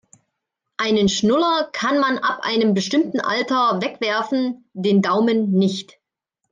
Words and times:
Einen 0.77 1.09
Schnuller 1.09 1.69
kann 1.73 1.99
man 1.99 2.17
ab 2.17 2.39
einem 2.41 2.73
bestimmten 2.73 3.19
Alter 3.19 3.83
wegwerfen, 3.83 4.67
den 4.73 5.03
Daumen 5.03 5.51
nicht. 5.51 5.99